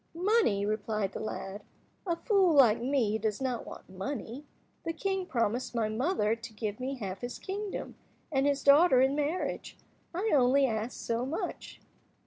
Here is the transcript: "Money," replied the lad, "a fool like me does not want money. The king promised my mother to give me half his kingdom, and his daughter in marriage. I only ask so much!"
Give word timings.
"Money," 0.15 0.65
replied 0.65 1.11
the 1.13 1.19
lad, 1.19 1.61
"a 2.07 2.15
fool 2.15 2.55
like 2.55 2.81
me 2.81 3.19
does 3.19 3.39
not 3.39 3.67
want 3.67 3.87
money. 3.87 4.45
The 4.83 4.93
king 4.93 5.27
promised 5.27 5.75
my 5.75 5.89
mother 5.89 6.35
to 6.35 6.53
give 6.53 6.79
me 6.79 6.95
half 6.95 7.21
his 7.21 7.37
kingdom, 7.37 7.93
and 8.31 8.47
his 8.47 8.63
daughter 8.63 8.99
in 9.01 9.13
marriage. 9.13 9.77
I 10.11 10.31
only 10.33 10.65
ask 10.65 10.97
so 10.99 11.23
much!" 11.23 11.81